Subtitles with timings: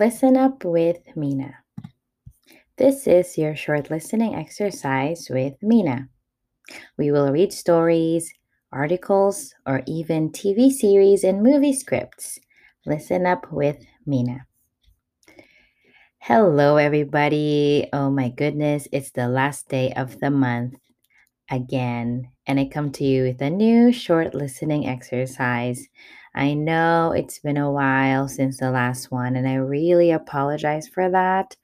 [0.00, 1.56] Listen up with Mina.
[2.78, 6.08] This is your short listening exercise with Mina.
[6.96, 8.32] We will read stories,
[8.72, 12.38] articles, or even TV series and movie scripts.
[12.86, 13.76] Listen up with
[14.06, 14.46] Mina.
[16.16, 17.86] Hello, everybody.
[17.92, 20.76] Oh my goodness, it's the last day of the month
[21.50, 25.86] again, and I come to you with a new short listening exercise.
[26.34, 31.10] I know it's been a while since the last one, and I really apologize for
[31.10, 31.56] that.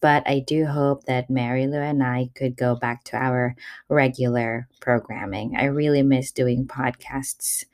[0.00, 3.54] But I do hope that Mary Lou and I could go back to our
[3.88, 5.56] regular programming.
[5.56, 7.64] I really miss doing podcasts.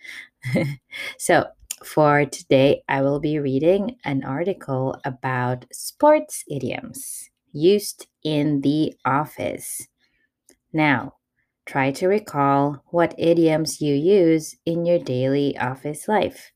[1.19, 1.47] so,
[1.85, 9.87] for today, I will be reading an article about sports idioms used in the office.
[10.73, 11.16] Now,
[11.67, 16.53] Try to recall what idioms you use in your daily office life.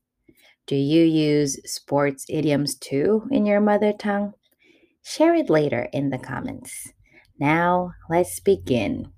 [0.67, 4.33] Do you use sports idioms too in your mother tongue?
[5.03, 6.93] Share it later in the comments.
[7.37, 9.11] Now, let's begin.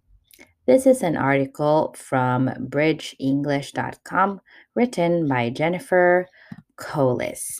[0.66, 4.41] This is an article from bridgeenglish.com
[4.73, 6.27] written by Jennifer
[6.75, 7.59] Colis.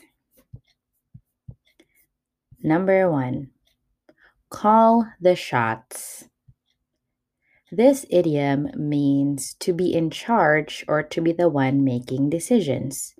[2.64, 3.52] Number one,
[4.50, 6.30] call the shots.
[7.76, 13.16] This idiom means to be in charge or to be the one making decisions.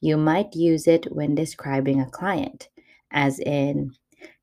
[0.00, 2.68] You might use it when describing a client,
[3.10, 3.90] as in,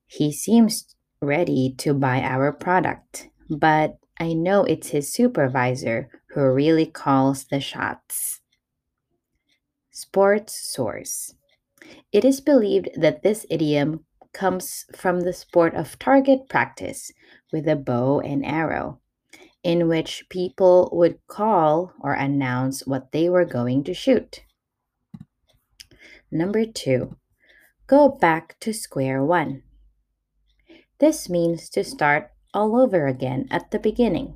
[0.07, 6.85] he seems ready to buy our product, but I know it's his supervisor who really
[6.85, 8.41] calls the shots.
[9.89, 11.33] Sports source.
[12.11, 17.13] It is believed that this idiom comes from the sport of target practice
[17.53, 18.99] with a bow and arrow
[19.65, 24.43] in which people would call or announce what they were going to shoot.
[26.31, 27.17] Number two,
[27.87, 29.63] go back to square one.
[30.99, 34.35] This means to start all over again at the beginning.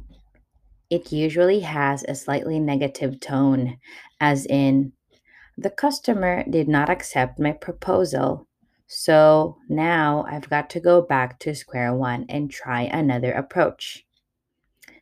[0.89, 3.77] It usually has a slightly negative tone,
[4.19, 4.93] as in,
[5.55, 8.47] the customer did not accept my proposal,
[8.87, 14.07] so now I've got to go back to square one and try another approach.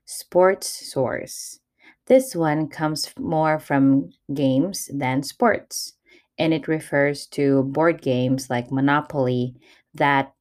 [0.09, 1.59] Sports source.
[2.05, 5.95] This one comes more from games than sports,
[6.39, 9.55] and it refers to board games like Monopoly
[9.93, 10.33] that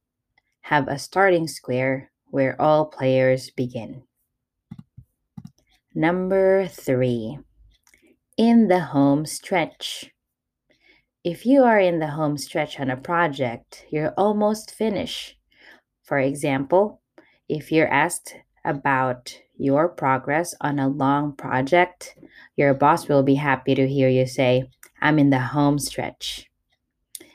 [0.61, 4.03] have a starting square where all players begin.
[5.93, 7.37] Number three,
[8.37, 10.09] in the home stretch.
[11.25, 15.35] If you are in the home stretch on a project, you're almost finished.
[16.03, 17.01] For example,
[17.49, 18.35] if you're asked
[18.67, 22.15] about your progress on a long project,
[22.55, 24.69] your boss will be happy to hear you say,
[25.01, 26.49] I'm in the home stretch.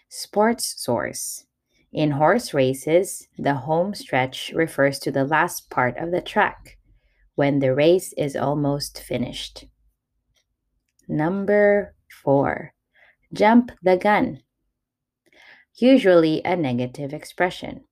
[0.09, 1.47] Sports source.
[1.93, 6.79] In horse races, the home stretch refers to the last part of the track
[7.35, 9.67] when the race is almost finished.
[11.09, 12.75] Number four,
[13.33, 14.43] jump the gun.
[15.77, 17.85] Usually a negative expression.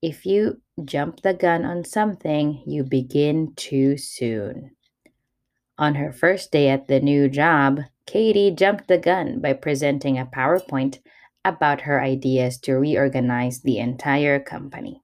[0.00, 4.72] If you jump the gun on something, you begin too soon.
[5.78, 10.26] On her first day at the new job, Katie jumped the gun by presenting a
[10.26, 10.98] PowerPoint
[11.44, 15.02] about her ideas to reorganize the entire company.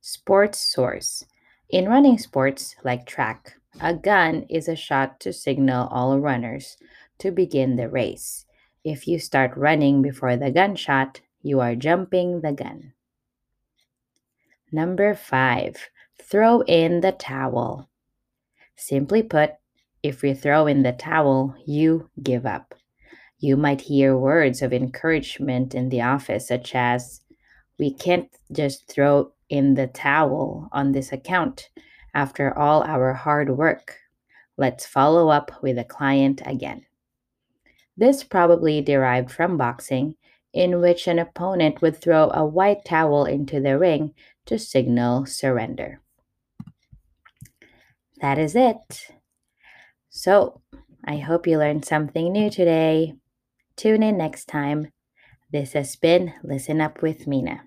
[0.00, 1.24] Sports source.
[1.68, 6.76] In running sports like track, a gun is a shot to signal all runners
[7.18, 8.46] to begin the race.
[8.84, 12.92] If you start running before the gunshot, you are jumping the gun.
[14.74, 15.76] Number five,
[16.20, 17.88] throw in the towel.
[18.74, 19.52] Simply put,
[20.02, 22.74] if you throw in the towel, you give up.
[23.38, 27.20] You might hear words of encouragement in the office, such as,
[27.78, 31.70] We can't just throw in the towel on this account
[32.12, 33.98] after all our hard work.
[34.56, 36.84] Let's follow up with the client again.
[37.96, 40.16] This probably derived from boxing,
[40.54, 44.14] in which an opponent would throw a white towel into the ring
[44.46, 46.00] to signal surrender.
[48.20, 49.08] That is it.
[50.08, 50.62] So,
[51.04, 53.14] I hope you learned something new today.
[53.76, 54.92] Tune in next time.
[55.50, 57.64] This has been Listen Up with Mina.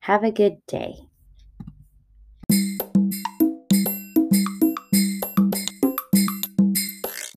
[0.00, 1.08] Have a good day.